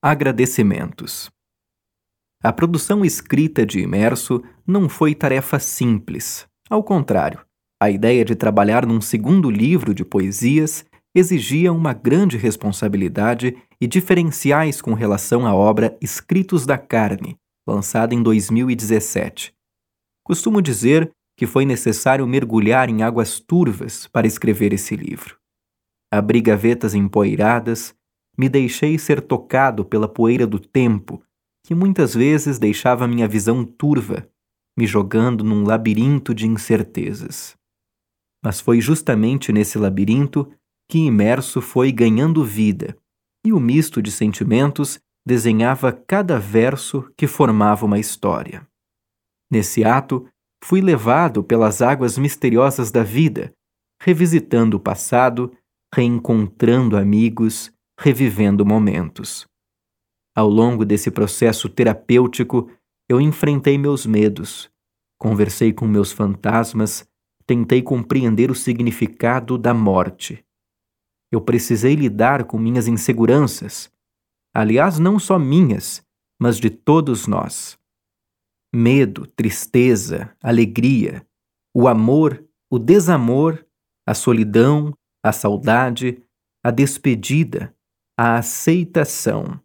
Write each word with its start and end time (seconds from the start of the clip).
Agradecimentos. 0.00 1.28
A 2.40 2.52
produção 2.52 3.04
escrita 3.04 3.66
de 3.66 3.80
Imerso 3.80 4.40
não 4.64 4.88
foi 4.88 5.12
tarefa 5.12 5.58
simples. 5.58 6.46
Ao 6.70 6.84
contrário, 6.84 7.44
a 7.82 7.90
ideia 7.90 8.24
de 8.24 8.36
trabalhar 8.36 8.86
num 8.86 9.00
segundo 9.00 9.50
livro 9.50 9.92
de 9.92 10.04
poesias 10.04 10.86
exigia 11.12 11.72
uma 11.72 11.92
grande 11.92 12.36
responsabilidade 12.36 13.60
e 13.80 13.88
diferenciais 13.88 14.80
com 14.80 14.94
relação 14.94 15.44
à 15.44 15.52
obra 15.52 15.98
Escritos 16.00 16.64
da 16.64 16.78
Carne, 16.78 17.36
lançada 17.66 18.14
em 18.14 18.22
2017. 18.22 19.52
Costumo 20.22 20.62
dizer 20.62 21.10
que 21.36 21.44
foi 21.44 21.64
necessário 21.64 22.24
mergulhar 22.24 22.88
em 22.88 23.02
águas 23.02 23.40
turvas 23.40 24.06
para 24.06 24.28
escrever 24.28 24.72
esse 24.72 24.94
livro. 24.94 25.36
Abri 26.08 26.40
gavetas 26.40 26.94
empoeiradas, 26.94 27.97
me 28.38 28.48
deixei 28.48 28.96
ser 28.96 29.20
tocado 29.20 29.84
pela 29.84 30.08
poeira 30.08 30.46
do 30.46 30.60
tempo, 30.60 31.20
que 31.64 31.74
muitas 31.74 32.14
vezes 32.14 32.58
deixava 32.58 33.08
minha 33.08 33.26
visão 33.26 33.64
turva, 33.64 34.30
me 34.78 34.86
jogando 34.86 35.42
num 35.42 35.64
labirinto 35.64 36.32
de 36.32 36.46
incertezas. 36.46 37.56
Mas 38.42 38.60
foi 38.60 38.80
justamente 38.80 39.52
nesse 39.52 39.76
labirinto 39.76 40.48
que 40.88 40.98
imerso 40.98 41.60
foi 41.60 41.90
ganhando 41.90 42.44
vida, 42.44 42.96
e 43.44 43.52
o 43.52 43.58
misto 43.58 44.00
de 44.00 44.12
sentimentos 44.12 45.00
desenhava 45.26 45.92
cada 45.92 46.38
verso 46.38 47.12
que 47.16 47.26
formava 47.26 47.84
uma 47.84 47.98
história. 47.98 48.66
Nesse 49.50 49.84
ato, 49.84 50.26
fui 50.64 50.80
levado 50.80 51.42
pelas 51.42 51.82
águas 51.82 52.16
misteriosas 52.16 52.90
da 52.90 53.02
vida, 53.02 53.52
revisitando 54.00 54.76
o 54.76 54.80
passado, 54.80 55.52
reencontrando 55.94 56.96
amigos, 56.96 57.72
revivendo 57.98 58.64
momentos. 58.64 59.44
Ao 60.34 60.48
longo 60.48 60.84
desse 60.84 61.10
processo 61.10 61.68
terapêutico, 61.68 62.70
eu 63.08 63.20
enfrentei 63.20 63.76
meus 63.76 64.06
medos, 64.06 64.70
conversei 65.18 65.72
com 65.72 65.84
meus 65.84 66.12
fantasmas, 66.12 67.08
tentei 67.44 67.82
compreender 67.82 68.52
o 68.52 68.54
significado 68.54 69.58
da 69.58 69.74
morte. 69.74 70.44
Eu 71.32 71.40
precisei 71.40 71.96
lidar 71.96 72.44
com 72.44 72.56
minhas 72.56 72.86
inseguranças, 72.86 73.90
aliás, 74.54 75.00
não 75.00 75.18
só 75.18 75.36
minhas, 75.36 76.00
mas 76.40 76.58
de 76.58 76.70
todos 76.70 77.26
nós. 77.26 77.76
Medo, 78.72 79.26
tristeza, 79.26 80.32
alegria, 80.40 81.26
o 81.74 81.88
amor, 81.88 82.44
o 82.70 82.78
desamor, 82.78 83.66
a 84.06 84.14
solidão, 84.14 84.96
a 85.20 85.32
saudade, 85.32 86.22
a 86.62 86.70
despedida, 86.70 87.74
a 88.20 88.38
aceitação. 88.38 89.60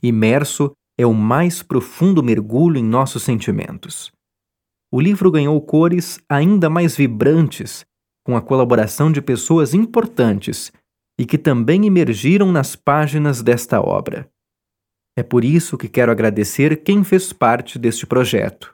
Imerso 0.00 0.70
é 0.96 1.04
o 1.04 1.12
mais 1.12 1.60
profundo 1.60 2.22
mergulho 2.22 2.78
em 2.78 2.84
nossos 2.84 3.24
sentimentos. 3.24 4.12
O 4.92 5.00
livro 5.00 5.28
ganhou 5.28 5.60
cores 5.60 6.20
ainda 6.28 6.70
mais 6.70 6.96
vibrantes 6.96 7.84
com 8.24 8.36
a 8.36 8.40
colaboração 8.40 9.10
de 9.10 9.20
pessoas 9.20 9.74
importantes 9.74 10.70
e 11.18 11.26
que 11.26 11.36
também 11.36 11.84
emergiram 11.84 12.52
nas 12.52 12.76
páginas 12.76 13.42
desta 13.42 13.80
obra. 13.80 14.30
É 15.16 15.24
por 15.24 15.44
isso 15.44 15.76
que 15.76 15.88
quero 15.88 16.12
agradecer 16.12 16.84
quem 16.84 17.02
fez 17.02 17.32
parte 17.32 17.76
deste 17.76 18.06
projeto. 18.06 18.72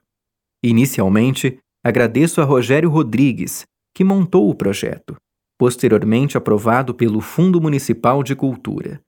Inicialmente, 0.63 1.59
agradeço 1.83 2.43
a 2.43 2.45
Rogério 2.45 2.91
Rodrigues, 2.91 3.65
que 3.95 4.05
montou 4.05 4.51
o 4.51 4.55
projeto 4.55 5.17
posteriormente 5.59 6.37
aprovado 6.37 6.95
pelo 6.95 7.21
Fundo 7.21 7.61
Municipal 7.61 8.23
de 8.23 8.35
Cultura. 8.35 9.01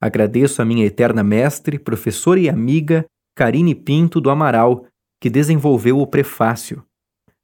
Agradeço 0.00 0.62
a 0.62 0.64
minha 0.64 0.86
eterna 0.86 1.22
mestre, 1.22 1.78
professora 1.78 2.40
e 2.40 2.48
amiga 2.48 3.04
Karine 3.36 3.74
Pinto 3.74 4.20
do 4.20 4.30
Amaral, 4.30 4.86
que 5.20 5.28
desenvolveu 5.28 5.98
o 5.98 6.06
prefácio. 6.06 6.84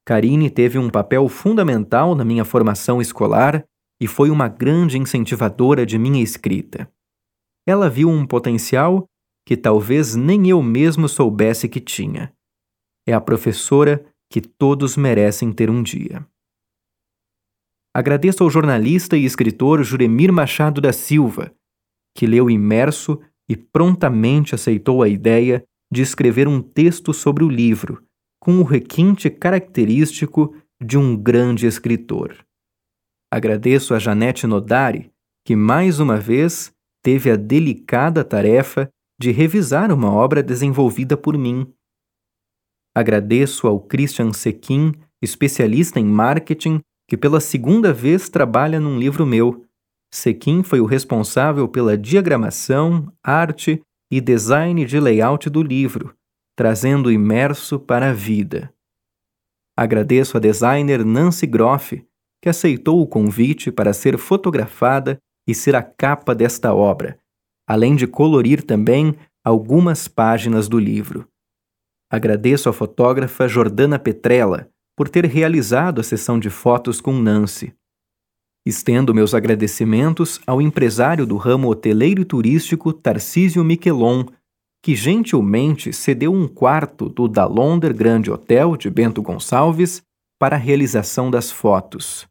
Karine 0.06 0.48
teve 0.48 0.78
um 0.78 0.88
papel 0.88 1.28
fundamental 1.28 2.14
na 2.14 2.24
minha 2.24 2.44
formação 2.44 3.00
escolar 3.00 3.64
e 4.00 4.06
foi 4.06 4.30
uma 4.30 4.48
grande 4.48 4.98
incentivadora 4.98 5.84
de 5.84 5.98
minha 5.98 6.22
escrita. 6.22 6.90
Ela 7.66 7.90
viu 7.90 8.08
um 8.08 8.26
potencial 8.26 9.06
que 9.46 9.56
talvez 9.56 10.14
nem 10.14 10.48
eu 10.48 10.62
mesmo 10.62 11.08
soubesse 11.08 11.68
que 11.68 11.80
tinha. 11.80 12.32
É 13.06 13.12
a 13.12 13.20
professora 13.20 14.04
que 14.30 14.40
todos 14.40 14.96
merecem 14.96 15.52
ter 15.52 15.70
um 15.70 15.82
dia. 15.82 16.26
Agradeço 17.96 18.44
ao 18.44 18.50
jornalista 18.50 19.16
e 19.16 19.24
escritor 19.24 19.82
Juremir 19.82 20.30
Machado 20.30 20.82
da 20.82 20.92
Silva, 20.92 21.50
que 22.14 22.26
leu 22.26 22.50
imerso 22.50 23.18
e 23.48 23.56
prontamente 23.56 24.54
aceitou 24.54 25.02
a 25.02 25.08
ideia 25.08 25.64
de 25.90 26.02
escrever 26.02 26.46
um 26.46 26.60
texto 26.60 27.14
sobre 27.14 27.42
o 27.42 27.48
livro, 27.48 28.04
com 28.38 28.58
o 28.58 28.64
requinte 28.64 29.30
característico 29.30 30.54
de 30.78 30.98
um 30.98 31.16
grande 31.16 31.66
escritor. 31.66 32.36
Agradeço 33.32 33.94
a 33.94 33.98
Janete 33.98 34.46
Nodari, 34.46 35.10
que 35.42 35.56
mais 35.56 35.98
uma 35.98 36.18
vez 36.18 36.70
teve 37.02 37.30
a 37.30 37.36
delicada 37.36 38.22
tarefa 38.22 38.90
de 39.18 39.30
revisar 39.30 39.90
uma 39.90 40.12
obra 40.12 40.42
desenvolvida 40.42 41.16
por 41.16 41.38
mim. 41.38 41.66
Agradeço 42.94 43.66
ao 43.66 43.80
Christian 43.80 44.34
Sequin, 44.34 44.92
especialista 45.22 45.98
em 45.98 46.04
marketing 46.04 46.82
que 47.08 47.16
pela 47.16 47.40
segunda 47.40 47.92
vez 47.92 48.28
trabalha 48.28 48.80
num 48.80 48.98
livro 48.98 49.24
meu. 49.24 49.64
Sequin 50.12 50.62
foi 50.62 50.80
o 50.80 50.86
responsável 50.86 51.68
pela 51.68 51.96
diagramação, 51.96 53.12
arte 53.22 53.80
e 54.10 54.20
design 54.20 54.84
de 54.84 54.98
layout 54.98 55.50
do 55.50 55.62
livro, 55.62 56.14
trazendo 56.56 57.10
imerso 57.10 57.78
para 57.78 58.10
a 58.10 58.12
vida. 58.12 58.72
Agradeço 59.76 60.36
a 60.36 60.40
designer 60.40 61.04
Nancy 61.04 61.46
Groff, 61.46 62.02
que 62.42 62.48
aceitou 62.48 63.00
o 63.00 63.06
convite 63.06 63.70
para 63.70 63.92
ser 63.92 64.16
fotografada 64.16 65.18
e 65.46 65.54
ser 65.54 65.76
a 65.76 65.82
capa 65.82 66.34
desta 66.34 66.74
obra, 66.74 67.18
além 67.68 67.94
de 67.94 68.06
colorir 68.06 68.62
também 68.62 69.16
algumas 69.44 70.08
páginas 70.08 70.68
do 70.68 70.78
livro. 70.78 71.28
Agradeço 72.10 72.68
à 72.68 72.72
fotógrafa 72.72 73.46
Jordana 73.46 73.98
Petrella, 73.98 74.70
por 74.96 75.08
ter 75.08 75.26
realizado 75.26 76.00
a 76.00 76.04
sessão 76.04 76.40
de 76.40 76.48
fotos 76.48 77.00
com 77.00 77.12
Nancy. 77.12 77.74
Estendo 78.64 79.14
meus 79.14 79.34
agradecimentos 79.34 80.40
ao 80.46 80.60
empresário 80.60 81.26
do 81.26 81.36
ramo 81.36 81.68
hoteleiro 81.68 82.22
e 82.22 82.24
turístico 82.24 82.92
Tarcísio 82.92 83.62
Miquelon, 83.62 84.24
que 84.82 84.96
gentilmente 84.96 85.92
cedeu 85.92 86.32
um 86.32 86.48
quarto 86.48 87.08
do 87.08 87.28
Dalonder 87.28 87.94
Grande 87.94 88.30
Hotel 88.30 88.76
de 88.76 88.88
Bento 88.88 89.20
Gonçalves 89.22 90.02
para 90.38 90.56
a 90.56 90.58
realização 90.58 91.30
das 91.30 91.50
fotos. 91.50 92.26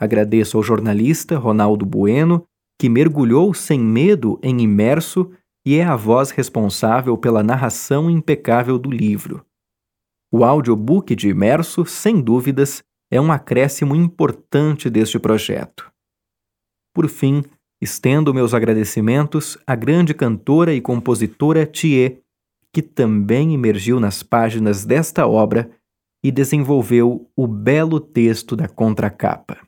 Agradeço 0.00 0.56
ao 0.56 0.62
jornalista 0.62 1.38
Ronaldo 1.38 1.84
Bueno, 1.84 2.44
que 2.78 2.88
mergulhou 2.88 3.52
sem 3.52 3.78
medo 3.78 4.38
em 4.42 4.62
imerso 4.62 5.30
e 5.66 5.76
é 5.76 5.84
a 5.84 5.94
voz 5.94 6.30
responsável 6.30 7.16
pela 7.18 7.42
narração 7.42 8.10
impecável 8.10 8.78
do 8.78 8.90
livro. 8.90 9.44
O 10.32 10.44
audiobook 10.44 11.16
de 11.16 11.28
Imerso, 11.28 11.84
sem 11.84 12.20
dúvidas, 12.20 12.84
é 13.10 13.20
um 13.20 13.32
acréscimo 13.32 13.96
importante 13.96 14.88
deste 14.88 15.18
projeto. 15.18 15.90
Por 16.94 17.08
fim, 17.08 17.42
estendo 17.80 18.32
meus 18.32 18.54
agradecimentos 18.54 19.58
à 19.66 19.74
grande 19.74 20.14
cantora 20.14 20.72
e 20.72 20.80
compositora 20.80 21.66
Thier, 21.66 22.20
que 22.72 22.82
também 22.82 23.54
emergiu 23.54 23.98
nas 23.98 24.22
páginas 24.22 24.84
desta 24.84 25.26
obra 25.26 25.70
e 26.22 26.30
desenvolveu 26.30 27.28
o 27.34 27.46
belo 27.48 27.98
texto 27.98 28.54
da 28.54 28.68
contracapa. 28.68 29.58